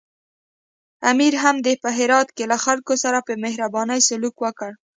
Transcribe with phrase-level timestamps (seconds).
[1.11, 4.71] امیر هم په هرات کې له خلکو سره په مهربانۍ سلوک وکړ.